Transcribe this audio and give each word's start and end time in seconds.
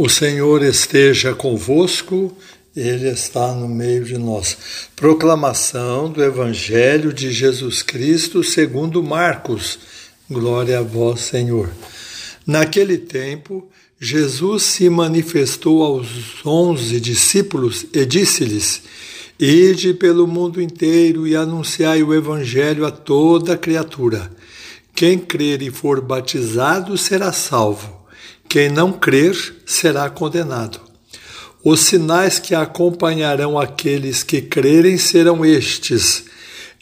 O 0.00 0.08
Senhor 0.08 0.62
esteja 0.62 1.34
convosco, 1.34 2.32
Ele 2.76 3.08
está 3.08 3.52
no 3.52 3.66
meio 3.66 4.04
de 4.04 4.16
nós. 4.16 4.56
Proclamação 4.94 6.08
do 6.08 6.22
Evangelho 6.22 7.12
de 7.12 7.32
Jesus 7.32 7.82
Cristo 7.82 8.44
segundo 8.44 9.02
Marcos. 9.02 9.76
Glória 10.30 10.78
a 10.78 10.82
vós, 10.82 11.22
Senhor. 11.22 11.68
Naquele 12.46 12.96
tempo, 12.96 13.68
Jesus 13.98 14.62
se 14.62 14.88
manifestou 14.88 15.82
aos 15.82 16.06
onze 16.46 17.00
discípulos 17.00 17.84
e 17.92 18.06
disse-lhes: 18.06 18.82
Ide 19.36 19.94
pelo 19.94 20.28
mundo 20.28 20.62
inteiro 20.62 21.26
e 21.26 21.34
anunciai 21.34 22.04
o 22.04 22.14
Evangelho 22.14 22.86
a 22.86 22.92
toda 22.92 23.58
criatura. 23.58 24.30
Quem 24.94 25.18
crer 25.18 25.60
e 25.60 25.72
for 25.72 26.00
batizado 26.00 26.96
será 26.96 27.32
salvo 27.32 27.97
quem 28.48 28.70
não 28.70 28.92
crer 28.92 29.36
será 29.66 30.08
condenado. 30.08 30.80
Os 31.62 31.80
sinais 31.80 32.38
que 32.38 32.54
acompanharão 32.54 33.58
aqueles 33.58 34.22
que 34.22 34.40
crerem 34.40 34.96
serão 34.96 35.44
estes: 35.44 36.24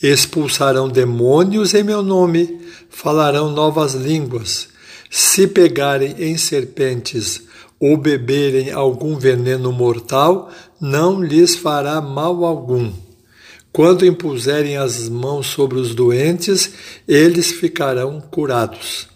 expulsarão 0.03 0.89
demônios 0.89 1.75
em 1.75 1.83
meu 1.83 2.03
nome, 2.03 2.61
falarão 2.89 3.51
novas 3.51 3.95
línguas. 3.95 4.69
Se 5.11 5.47
pegarem 5.47 6.15
em 6.19 6.37
serpentes 6.37 7.43
ou 7.81 7.97
beberem 7.97 8.71
algum 8.71 9.17
veneno 9.17 9.73
mortal, 9.73 10.51
não 10.81 11.23
lhes 11.23 11.57
fará 11.57 12.01
mal 12.01 12.45
algum. 12.45 12.93
Quando 13.73 14.07
impuserem 14.07 14.77
as 14.77 15.09
mãos 15.09 15.49
sobre 15.49 15.79
os 15.79 15.95
doentes, 15.95 16.71
eles 17.07 17.53
ficarão 17.53 18.21
curados. 18.21 19.16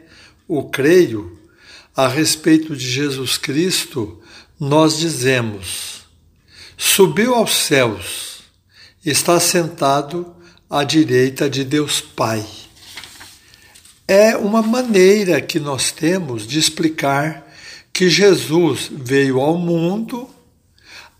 o 0.53 0.63
creio, 0.63 1.39
a 1.95 2.09
respeito 2.09 2.75
de 2.75 2.85
Jesus 2.85 3.37
Cristo, 3.37 4.21
nós 4.59 4.99
dizemos: 4.99 6.01
subiu 6.75 7.33
aos 7.33 7.51
céus, 7.51 8.43
está 9.05 9.39
sentado 9.39 10.35
à 10.69 10.83
direita 10.83 11.49
de 11.49 11.63
Deus 11.63 12.01
Pai. 12.01 12.45
É 14.05 14.35
uma 14.35 14.61
maneira 14.61 15.39
que 15.39 15.57
nós 15.57 15.89
temos 15.93 16.45
de 16.45 16.59
explicar 16.59 17.47
que 17.93 18.09
Jesus 18.09 18.89
veio 18.91 19.39
ao 19.39 19.57
mundo, 19.57 20.29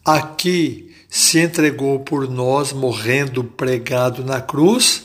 aqui 0.03 0.93
se 1.09 1.39
entregou 1.39 2.01
por 2.01 2.29
nós, 2.29 2.73
morrendo 2.73 3.45
pregado 3.45 4.25
na 4.25 4.41
cruz, 4.41 5.03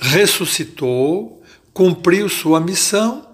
ressuscitou, 0.00 1.43
cumpriu 1.74 2.28
sua 2.28 2.60
missão 2.60 3.28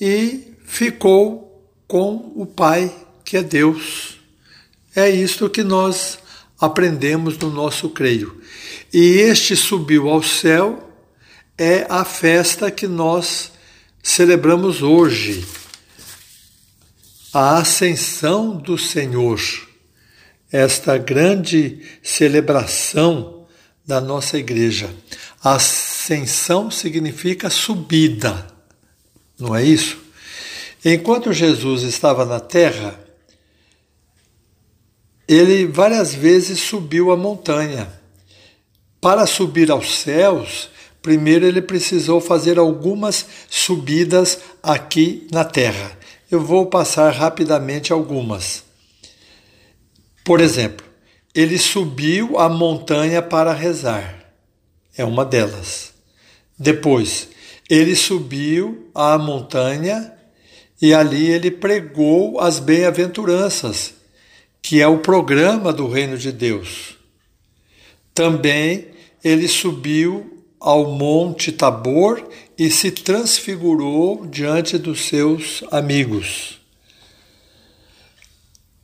e 0.00 0.54
ficou 0.64 1.62
com 1.86 2.32
o 2.34 2.46
Pai, 2.46 2.90
que 3.22 3.36
é 3.36 3.42
Deus. 3.42 4.18
É 4.96 5.10
isto 5.10 5.48
que 5.50 5.62
nós 5.62 6.18
aprendemos 6.58 7.36
no 7.36 7.50
nosso 7.50 7.90
creio. 7.90 8.40
E 8.92 9.18
este 9.18 9.54
subiu 9.54 10.08
ao 10.08 10.22
céu 10.22 10.90
é 11.58 11.86
a 11.88 12.04
festa 12.04 12.70
que 12.70 12.86
nós 12.86 13.52
celebramos 14.02 14.82
hoje. 14.82 15.46
A 17.32 17.58
ascensão 17.58 18.56
do 18.56 18.78
Senhor. 18.78 19.40
Esta 20.50 20.96
grande 20.98 21.80
celebração 22.02 23.46
da 23.86 24.00
nossa 24.00 24.38
igreja. 24.38 24.90
Ascensão 26.02 26.68
significa 26.68 27.48
subida, 27.48 28.48
não 29.38 29.54
é 29.54 29.62
isso? 29.62 30.02
Enquanto 30.84 31.32
Jesus 31.32 31.82
estava 31.82 32.24
na 32.24 32.40
terra, 32.40 32.98
ele 35.28 35.64
várias 35.64 36.12
vezes 36.12 36.58
subiu 36.58 37.12
a 37.12 37.16
montanha. 37.16 37.88
Para 39.00 39.28
subir 39.28 39.70
aos 39.70 39.96
céus, 39.96 40.70
primeiro 41.00 41.46
ele 41.46 41.62
precisou 41.62 42.20
fazer 42.20 42.58
algumas 42.58 43.24
subidas 43.48 44.40
aqui 44.60 45.28
na 45.30 45.44
terra. 45.44 45.96
Eu 46.28 46.40
vou 46.40 46.66
passar 46.66 47.12
rapidamente 47.12 47.92
algumas. 47.92 48.64
Por 50.24 50.40
exemplo, 50.40 50.84
ele 51.32 51.58
subiu 51.58 52.40
a 52.40 52.48
montanha 52.48 53.22
para 53.22 53.52
rezar 53.52 54.22
é 54.96 55.04
uma 55.04 55.24
delas. 55.24 55.91
Depois, 56.58 57.28
ele 57.68 57.96
subiu 57.96 58.90
à 58.94 59.16
montanha 59.18 60.12
e 60.80 60.92
ali 60.92 61.30
ele 61.30 61.50
pregou 61.50 62.40
as 62.40 62.58
bem-aventuranças, 62.58 63.94
que 64.60 64.80
é 64.80 64.86
o 64.86 64.98
programa 64.98 65.72
do 65.72 65.88
reino 65.88 66.18
de 66.18 66.32
Deus. 66.32 66.96
Também 68.14 68.88
ele 69.22 69.48
subiu 69.48 70.44
ao 70.60 70.90
monte 70.90 71.50
Tabor 71.50 72.22
e 72.58 72.70
se 72.70 72.90
transfigurou 72.90 74.26
diante 74.26 74.78
dos 74.78 75.06
seus 75.06 75.64
amigos. 75.70 76.60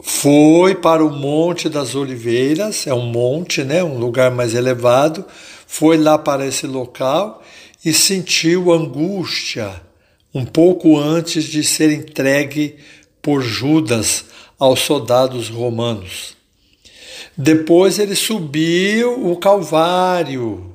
Foi 0.01 0.77
para 0.77 1.05
o 1.05 1.11
Monte 1.11 1.69
das 1.69 1.97
Oliveiras, 1.97 2.87
é 2.87 2.95
um 2.95 3.07
monte, 3.07 3.65
né, 3.65 3.83
um 3.83 3.99
lugar 3.99 4.31
mais 4.31 4.55
elevado, 4.55 5.25
foi 5.67 5.97
lá 5.97 6.17
para 6.17 6.47
esse 6.47 6.67
local 6.67 7.43
e 7.85 7.93
sentiu 7.93 8.73
angústia 8.73 9.81
um 10.35 10.45
pouco 10.45 10.99
antes 10.99 11.45
de 11.45 11.65
ser 11.65 11.91
entregue 11.93 12.77
por 13.23 13.43
Judas 13.43 14.27
aos 14.59 14.81
soldados 14.81 15.49
romanos. 15.49 16.37
Depois 17.37 17.99
ele 17.99 18.15
subiu 18.15 19.31
o 19.31 19.37
Calvário 19.37 20.75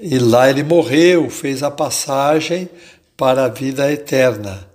e 0.00 0.18
lá 0.18 0.48
ele 0.48 0.62
morreu, 0.62 1.28
fez 1.28 1.62
a 1.62 1.70
passagem 1.70 2.68
para 3.16 3.44
a 3.44 3.48
vida 3.48 3.90
eterna. 3.90 4.68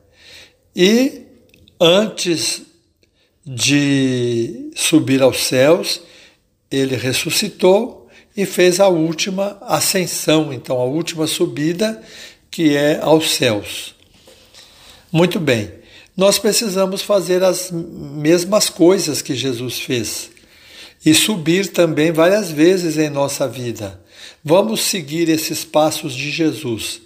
E 0.76 1.24
antes 1.80 2.64
de 3.46 4.72
subir 4.76 5.22
aos 5.22 5.46
céus, 5.46 6.02
ele 6.70 6.96
ressuscitou 6.96 8.05
e 8.36 8.46
fez 8.46 8.80
a 8.80 8.88
última 8.88 9.58
ascensão, 9.62 10.52
então 10.52 10.80
a 10.80 10.86
última 10.86 11.28
subida, 11.28 12.02
que 12.52 12.76
é 12.76 13.00
aos 13.02 13.32
céus. 13.32 13.96
Muito 15.12 15.40
bem, 15.40 15.72
nós 16.16 16.40
precisamos 16.40 17.02
fazer 17.02 17.44
as 17.44 17.70
mesmas 17.72 18.70
coisas 18.70 19.22
que 19.22 19.36
Jesus 19.36 19.80
fez 19.80 20.32
e 21.06 21.14
subir 21.14 21.68
também 21.68 22.12
várias 22.12 22.50
vezes 22.50 22.98
em 22.98 23.10
nossa 23.10 23.48
vida. 23.48 24.02
Vamos 24.44 24.82
seguir 24.82 25.30
esses 25.30 25.64
passos 25.64 26.16
de 26.16 26.32
Jesus. 26.32 27.02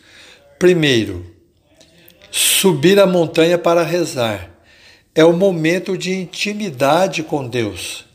Primeiro, 0.57 1.25
subir 2.31 2.99
a 2.99 3.05
montanha 3.05 3.57
para 3.57 3.83
rezar. 3.83 4.49
É 5.13 5.25
o 5.25 5.33
momento 5.33 5.97
de 5.97 6.13
intimidade 6.13 7.23
com 7.23 7.47
Deus. 7.47 8.05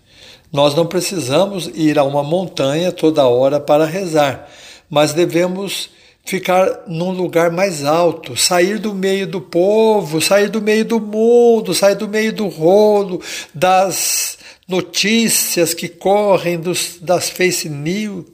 Nós 0.55 0.73
não 0.73 0.87
precisamos 0.87 1.69
ir 1.75 1.99
a 1.99 2.05
uma 2.05 2.23
montanha 2.23 2.93
toda 2.93 3.27
hora 3.27 3.59
para 3.59 3.85
rezar, 3.85 4.49
mas 4.89 5.13
devemos 5.13 5.91
ficar 6.25 6.85
num 6.87 7.11
lugar 7.11 7.51
mais 7.51 7.85
alto, 7.85 8.37
sair 8.37 8.79
do 8.79 8.95
meio 8.95 9.27
do 9.27 9.41
povo, 9.41 10.21
sair 10.21 10.49
do 10.49 10.63
meio 10.63 10.85
do 10.85 11.01
mundo, 11.01 11.75
sair 11.75 11.97
do 11.97 12.07
meio 12.07 12.33
do 12.33 12.47
rolo, 12.47 13.21
das 13.53 14.39
notícias 14.69 15.75
que 15.75 15.89
correm 15.89 16.57
dos, 16.61 16.99
das 17.01 17.29
fake 17.29 17.69
news, 17.69 18.25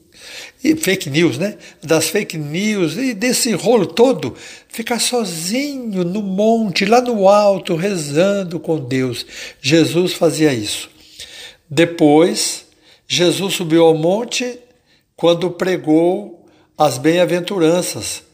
fake 0.78 1.08
news, 1.08 1.38
né? 1.38 1.56
Das 1.82 2.11
fake 2.11 2.37
news 2.37 2.99
e 2.99 3.14
desse 3.14 3.52
rolo 3.52 3.87
todo, 3.87 4.37
ficar 4.69 5.00
sozinho 5.00 6.05
no 6.05 6.20
monte, 6.20 6.84
lá 6.84 7.00
no 7.00 7.26
alto, 7.31 7.76
rezando 7.76 8.61
com 8.61 8.78
Deus. 8.78 9.25
Jesus 9.62 10.12
fazia 10.12 10.52
isso. 10.52 11.00
Depois, 11.70 12.67
Jesus 13.06 13.55
subiu 13.55 13.84
ao 13.84 13.94
monte 13.94 14.58
quando 15.14 15.50
pregou 15.50 16.49
as 16.76 16.99
bem-aventuranças. 16.99 18.25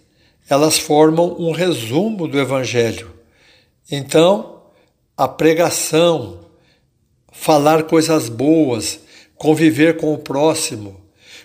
Elas 0.49 0.79
formam 0.79 1.37
um 1.39 1.51
resumo 1.51 2.27
do 2.27 2.41
Evangelho. 2.41 3.13
Então, 3.91 4.63
a 5.17 5.29
pregação, 5.29 6.41
falar 7.33 7.83
coisas 7.83 8.29
boas, 8.29 9.01
conviver 9.37 9.97
com 9.97 10.15
o 10.15 10.19
próximo. 10.19 11.01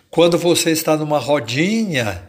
Quando 0.10 0.38
você 0.38 0.72
está 0.72 0.96
numa 0.96 1.20
rodinha, 1.20 2.24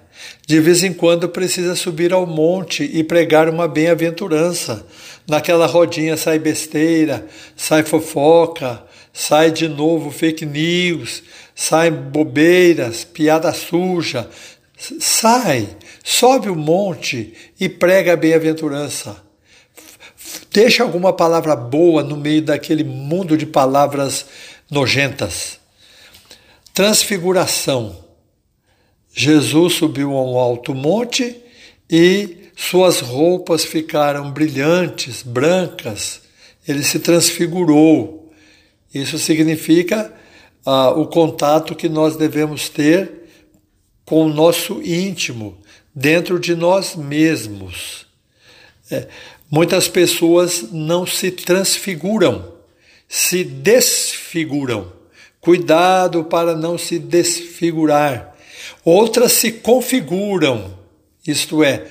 de 0.46 0.60
vez 0.60 0.82
em 0.82 0.92
quando 0.92 1.28
precisa 1.28 1.76
subir 1.76 2.12
ao 2.12 2.26
monte 2.26 2.84
e 2.84 3.04
pregar 3.04 3.48
uma 3.48 3.68
bem-aventurança. 3.68 4.86
Naquela 5.28 5.66
rodinha 5.66 6.16
sai 6.16 6.38
besteira, 6.38 7.26
sai 7.56 7.82
fofoca, 7.82 8.84
sai 9.12 9.50
de 9.50 9.68
novo 9.68 10.10
fake 10.10 10.46
news, 10.46 11.22
sai 11.54 11.90
bobeiras, 11.90 13.04
piada 13.04 13.52
suja. 13.52 14.28
Sai, 14.98 15.68
sobe 16.02 16.48
o 16.48 16.56
monte 16.56 17.34
e 17.60 17.68
prega 17.68 18.14
a 18.14 18.16
bem-aventurança. 18.16 19.22
Deixa 20.50 20.82
alguma 20.82 21.12
palavra 21.12 21.54
boa 21.54 22.02
no 22.02 22.16
meio 22.16 22.42
daquele 22.42 22.82
mundo 22.82 23.36
de 23.36 23.46
palavras 23.46 24.26
nojentas. 24.70 25.60
Transfiguração. 26.74 28.02
Jesus 29.14 29.74
subiu 29.74 30.16
a 30.16 30.24
um 30.24 30.38
alto 30.38 30.74
monte 30.74 31.36
e 31.88 32.48
suas 32.56 33.00
roupas 33.00 33.64
ficaram 33.64 34.30
brilhantes, 34.30 35.22
brancas. 35.22 36.22
Ele 36.66 36.82
se 36.82 36.98
transfigurou. 36.98 38.21
Isso 38.94 39.18
significa 39.18 40.12
ah, 40.64 40.90
o 40.90 41.06
contato 41.06 41.74
que 41.74 41.88
nós 41.88 42.16
devemos 42.16 42.68
ter 42.68 43.22
com 44.04 44.26
o 44.26 44.32
nosso 44.32 44.82
íntimo, 44.82 45.56
dentro 45.94 46.38
de 46.38 46.54
nós 46.54 46.96
mesmos. 46.96 48.06
É, 48.90 49.06
muitas 49.50 49.88
pessoas 49.88 50.66
não 50.72 51.06
se 51.06 51.30
transfiguram, 51.30 52.52
se 53.08 53.44
desfiguram. 53.44 54.92
Cuidado 55.40 56.24
para 56.24 56.54
não 56.54 56.78
se 56.78 56.98
desfigurar. 56.98 58.36
Outras 58.84 59.32
se 59.32 59.50
configuram, 59.52 60.78
isto 61.26 61.64
é, 61.64 61.86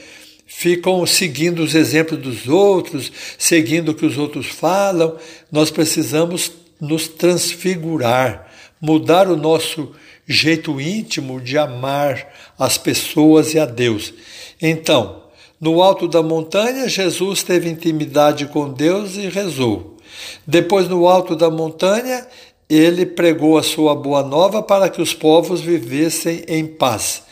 ficam 0.45 1.05
seguindo 1.05 1.63
os 1.63 1.75
exemplos 1.75 2.19
dos 2.19 2.47
outros, 2.47 3.11
seguindo 3.37 3.89
o 3.89 3.95
que 3.95 4.05
os 4.05 4.17
outros 4.17 4.47
falam. 4.47 5.17
Nós 5.51 5.69
precisamos 5.69 6.51
nos 6.81 7.07
transfigurar, 7.07 8.47
mudar 8.81 9.29
o 9.29 9.37
nosso 9.37 9.91
jeito 10.27 10.81
íntimo 10.81 11.39
de 11.39 11.57
amar 11.57 12.27
as 12.57 12.77
pessoas 12.77 13.53
e 13.53 13.59
a 13.59 13.65
Deus. 13.65 14.13
Então, 14.61 15.21
no 15.59 15.83
alto 15.83 16.07
da 16.07 16.23
montanha, 16.23 16.89
Jesus 16.89 17.43
teve 17.43 17.69
intimidade 17.69 18.47
com 18.47 18.67
Deus 18.67 19.15
e 19.15 19.29
rezou. 19.29 19.97
Depois, 20.45 20.89
no 20.89 21.07
alto 21.07 21.35
da 21.35 21.51
montanha, 21.51 22.25
ele 22.67 23.05
pregou 23.05 23.57
a 23.57 23.63
sua 23.63 23.93
boa 23.93 24.23
nova 24.23 24.63
para 24.63 24.89
que 24.89 25.01
os 25.01 25.13
povos 25.13 25.61
vivessem 25.61 26.43
em 26.47 26.65
paz. 26.65 27.23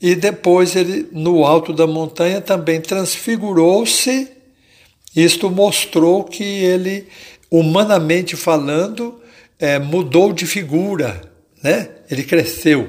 E 0.00 0.14
depois 0.14 0.74
ele, 0.74 1.06
no 1.12 1.44
alto 1.44 1.72
da 1.72 1.86
montanha, 1.86 2.40
também 2.40 2.80
transfigurou-se. 2.80 4.28
Isto 5.14 5.50
mostrou 5.50 6.24
que 6.24 6.42
ele, 6.42 7.06
humanamente 7.50 8.36
falando, 8.36 9.20
é, 9.58 9.78
mudou 9.78 10.32
de 10.32 10.46
figura, 10.46 11.20
né? 11.62 11.88
Ele 12.10 12.22
cresceu. 12.24 12.88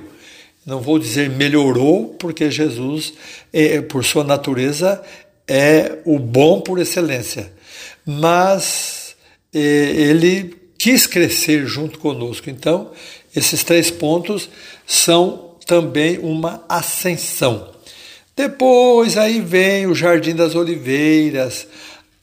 Não 0.66 0.82
vou 0.82 1.00
dizer 1.00 1.30
melhorou, 1.30 2.16
porque 2.20 2.52
Jesus, 2.52 3.14
é, 3.54 3.82
por 3.82 4.04
sua 4.04 4.24
natureza, 4.24 5.02
é 5.48 6.00
o 6.04 6.20
bom 6.20 6.60
por 6.60 6.78
excelência. 6.80 7.52
Mas 8.06 9.16
é, 9.54 9.60
ele 9.60 10.56
quis 10.78 11.08
crescer 11.08 11.66
junto 11.66 12.00
conosco. 12.00 12.50
Então, 12.50 12.92
esses 13.36 13.64
três 13.64 13.90
pontos 13.90 14.50
são 14.86 15.56
também 15.66 16.18
uma 16.20 16.64
ascensão. 16.68 17.72
Depois 18.36 19.18
aí 19.18 19.42
vem 19.42 19.88
o 19.88 19.96
Jardim 19.96 20.36
das 20.36 20.54
Oliveiras. 20.54 21.68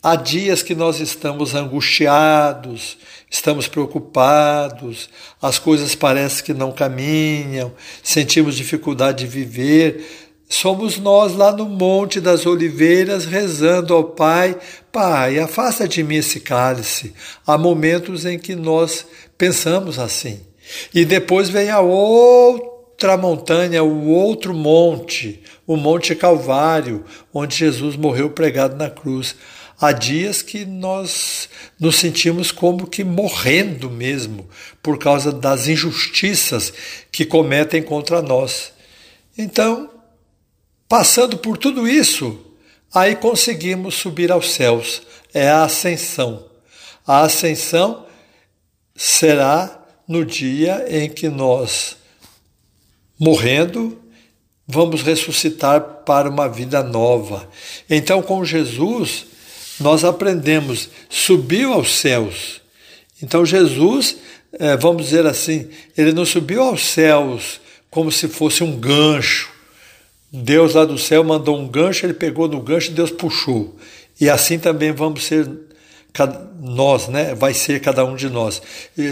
Há 0.04 0.16
dias 0.16 0.62
que 0.62 0.74
nós 0.74 1.00
estamos 1.00 1.54
angustiados, 1.54 2.98
estamos 3.30 3.66
preocupados, 3.66 5.08
as 5.40 5.58
coisas 5.58 5.94
parecem 5.94 6.44
que 6.44 6.52
não 6.52 6.72
caminham, 6.72 7.72
sentimos 8.02 8.54
dificuldade 8.54 9.24
de 9.24 9.26
viver. 9.26 10.28
Somos 10.46 10.98
nós 10.98 11.34
lá 11.34 11.52
no 11.52 11.64
Monte 11.64 12.20
das 12.20 12.44
Oliveiras 12.44 13.24
rezando 13.24 13.94
ao 13.94 14.04
Pai: 14.04 14.58
Pai, 14.92 15.38
afasta 15.38 15.88
de 15.88 16.02
mim 16.02 16.16
esse 16.16 16.38
cálice. 16.38 17.14
Há 17.46 17.56
momentos 17.56 18.26
em 18.26 18.38
que 18.38 18.54
nós 18.54 19.06
pensamos 19.38 19.98
assim. 19.98 20.38
E 20.92 21.06
depois 21.06 21.48
vem 21.48 21.70
a 21.70 21.80
outra 21.80 23.16
montanha, 23.16 23.82
o 23.82 24.10
outro 24.10 24.52
monte, 24.52 25.42
o 25.66 25.78
Monte 25.78 26.14
Calvário, 26.14 27.06
onde 27.32 27.56
Jesus 27.56 27.96
morreu 27.96 28.28
pregado 28.28 28.76
na 28.76 28.90
cruz. 28.90 29.34
Há 29.86 29.92
dias 29.92 30.42
que 30.42 30.64
nós 30.64 31.48
nos 31.78 31.96
sentimos 31.96 32.50
como 32.50 32.86
que 32.86 33.04
morrendo 33.04 33.90
mesmo, 33.90 34.48
por 34.82 34.98
causa 34.98 35.32
das 35.32 35.66
injustiças 35.66 36.72
que 37.10 37.24
cometem 37.24 37.82
contra 37.82 38.22
nós. 38.22 38.72
Então, 39.36 39.90
Passando 40.88 41.38
por 41.38 41.56
tudo 41.56 41.88
isso, 41.88 42.38
aí 42.94 43.16
conseguimos 43.16 43.94
subir 43.94 44.30
aos 44.30 44.52
céus. 44.52 45.02
É 45.32 45.48
a 45.48 45.64
ascensão. 45.64 46.46
A 47.06 47.22
ascensão 47.22 48.06
será 48.94 49.82
no 50.06 50.24
dia 50.24 50.84
em 50.88 51.08
que 51.08 51.28
nós, 51.28 51.96
morrendo, 53.18 53.98
vamos 54.68 55.02
ressuscitar 55.02 55.80
para 56.04 56.30
uma 56.30 56.48
vida 56.48 56.82
nova. 56.82 57.48
Então, 57.88 58.22
com 58.22 58.44
Jesus, 58.44 59.26
nós 59.80 60.04
aprendemos, 60.04 60.88
subiu 61.08 61.72
aos 61.72 61.98
céus. 61.98 62.60
Então, 63.22 63.44
Jesus, 63.44 64.16
eh, 64.52 64.76
vamos 64.76 65.06
dizer 65.06 65.26
assim, 65.26 65.68
ele 65.96 66.12
não 66.12 66.24
subiu 66.24 66.62
aos 66.62 66.84
céus 66.84 67.60
como 67.90 68.10
se 68.10 68.28
fosse 68.28 68.62
um 68.62 68.76
gancho 68.76 69.54
Deus 70.36 70.74
lá 70.74 70.84
do 70.84 70.98
céu 70.98 71.22
mandou 71.22 71.56
um 71.56 71.68
gancho, 71.68 72.04
ele 72.04 72.12
pegou 72.12 72.48
no 72.48 72.60
gancho 72.60 72.90
e 72.90 72.94
Deus 72.94 73.12
puxou. 73.12 73.76
E 74.20 74.28
assim 74.28 74.58
também 74.58 74.90
vamos 74.90 75.24
ser 75.24 75.48
nós, 76.60 77.06
né? 77.06 77.36
Vai 77.36 77.54
ser 77.54 77.80
cada 77.80 78.04
um 78.04 78.16
de 78.16 78.28
nós. 78.28 78.60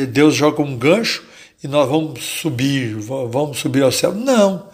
Deus 0.08 0.34
joga 0.34 0.60
um 0.60 0.76
gancho 0.76 1.22
e 1.62 1.68
nós 1.68 1.88
vamos 1.88 2.24
subir, 2.24 2.96
vamos 3.30 3.58
subir 3.58 3.84
ao 3.84 3.92
céu. 3.92 4.12
Não. 4.12 4.66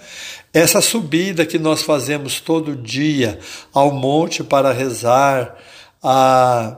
Essa 0.51 0.81
subida 0.81 1.45
que 1.45 1.59
nós 1.59 1.83
fazemos 1.83 2.41
todo 2.41 2.75
dia 2.75 3.39
ao 3.71 3.93
monte 3.93 4.43
para 4.43 4.73
rezar, 4.73 5.55
a 6.11 6.75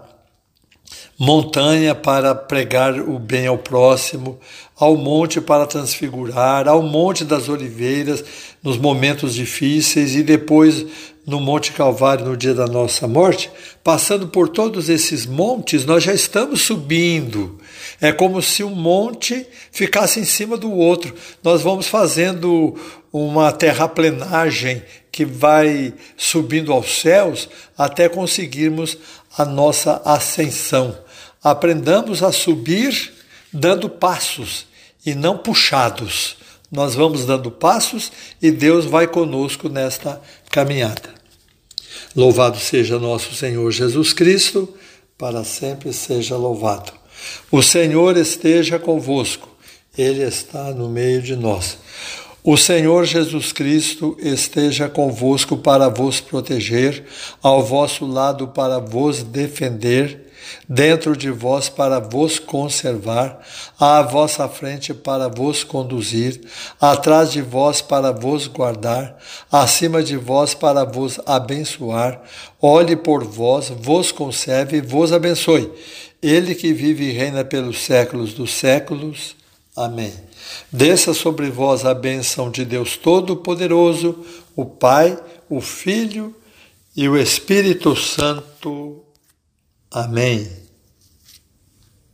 montanha 1.17 1.95
para 1.95 2.35
pregar 2.35 2.99
o 2.99 3.17
bem 3.17 3.47
ao 3.47 3.57
próximo, 3.57 4.41
ao 4.77 4.97
monte 4.97 5.41
para 5.41 5.67
transfigurar, 5.67 6.67
ao 6.67 6.83
monte 6.83 7.25
das 7.25 7.49
oliveiras 7.49 8.25
nos 8.61 8.77
momentos 8.77 9.33
difíceis 9.33 10.17
e 10.17 10.25
depois 10.25 10.85
no 11.25 11.39
Monte 11.39 11.71
Calvário 11.71 12.25
no 12.25 12.37
dia 12.37 12.55
da 12.55 12.67
nossa 12.67 13.07
morte, 13.07 13.53
passando 13.85 14.27
por 14.27 14.49
todos 14.49 14.89
esses 14.89 15.27
montes, 15.27 15.85
nós 15.85 16.03
já 16.03 16.13
estamos 16.13 16.63
subindo. 16.63 17.57
É 18.01 18.11
como 18.11 18.43
se 18.43 18.65
um 18.65 18.75
monte 18.75 19.47
ficasse 19.71 20.19
em 20.19 20.25
cima 20.25 20.57
do 20.57 20.73
outro. 20.73 21.15
Nós 21.41 21.63
vamos 21.63 21.87
fazendo 21.87 22.75
uma 23.13 23.53
terraplenagem 23.53 24.83
que 25.13 25.25
vai 25.25 25.93
subindo 26.17 26.73
aos 26.73 27.01
céus 27.01 27.49
até 27.77 28.09
conseguirmos 28.09 28.97
a 29.37 29.45
nossa 29.45 30.03
ascensão 30.05 30.97
aprendamos 31.43 32.23
a 32.23 32.33
subir 32.33 33.13
dando 33.53 33.89
passos 33.89 34.67
e 35.05 35.15
não 35.15 35.39
puxados. 35.39 36.37
Nós 36.71 36.95
vamos 36.95 37.25
dando 37.25 37.51
passos 37.51 38.13
e 38.41 38.51
Deus 38.51 38.85
vai 38.85 39.07
conosco 39.07 39.69
nesta 39.69 40.21
caminhada. 40.51 41.15
Louvado 42.15 42.59
seja 42.59 42.99
nosso 42.99 43.35
Senhor 43.35 43.71
Jesus 43.71 44.13
Cristo, 44.13 44.73
para 45.19 45.45
sempre 45.45 45.93
seja 45.93 46.37
louvado. 46.37 46.93
O 47.51 47.63
Senhor 47.63 48.17
esteja 48.17 48.79
convosco, 48.79 49.49
Ele 49.97 50.23
está 50.23 50.73
no 50.73 50.89
meio 50.89 51.21
de 51.21 51.37
nós. 51.37 51.79
O 52.43 52.57
Senhor 52.57 53.05
Jesus 53.05 53.53
Cristo 53.53 54.17
esteja 54.19 54.89
convosco 54.89 55.59
para 55.59 55.89
vos 55.89 56.21
proteger, 56.21 57.05
ao 57.43 57.63
vosso 57.63 58.07
lado 58.07 58.49
para 58.49 58.79
vos 58.79 59.23
defender, 59.23 60.31
dentro 60.67 61.15
de 61.15 61.31
vós 61.31 61.69
para 61.69 61.99
vos 61.99 62.39
conservar, 62.39 63.41
à 63.79 64.01
vossa 64.01 64.49
frente 64.49 64.95
para 64.95 65.29
vos 65.29 65.63
conduzir, 65.63 66.41
atrás 66.81 67.31
de 67.31 67.43
vós 67.43 67.83
para 67.83 68.11
vos 68.11 68.47
guardar, 68.47 69.19
acima 69.53 70.03
de 70.03 70.17
vós 70.17 70.55
para 70.55 70.83
vos 70.83 71.21
abençoar, 71.27 72.23
olhe 72.61 72.97
por 72.97 73.23
vós, 73.23 73.69
vos 73.69 74.11
conserve 74.11 74.79
e 74.79 74.81
vos 74.81 75.13
abençoe. 75.13 75.71
Ele 76.23 76.55
que 76.55 76.73
vive 76.73 77.05
e 77.05 77.13
reina 77.13 77.45
pelos 77.45 77.83
séculos 77.83 78.33
dos 78.33 78.51
séculos. 78.51 79.37
Amém. 79.77 80.30
Desça 80.71 81.15
sobre 81.15 81.51
vós 81.51 81.85
a 81.85 81.95
bênção 81.95 82.51
de 82.51 82.65
Deus 82.65 82.97
Todo-Poderoso, 82.97 84.25
o 84.57 84.65
Pai, 84.65 85.19
o 85.49 85.61
Filho 85.61 86.35
e 86.97 87.09
o 87.09 87.17
Espírito 87.17 87.97
Santo. 87.97 89.05
Amém. 89.91 90.70